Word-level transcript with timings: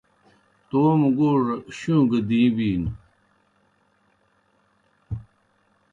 توموْ 0.69 1.09
گوڙہ 1.17 1.55
شُوں 1.79 2.03
گی 2.09 2.19
دِیں 2.27 2.49
بِینوْ 2.55 2.91